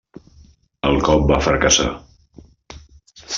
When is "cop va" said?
1.09-1.39